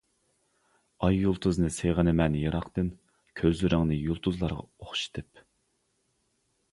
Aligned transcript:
ئاي 1.07 1.17
يۇلتۇزنى 1.23 1.67
سېغىنىمەن 1.75 2.37
يىراقتىن، 2.39 2.89
كۆزلىرىڭنى 3.41 3.99
يۇلتۇزلارغا 4.07 4.65
ئوخشىتىپ. 4.65 5.45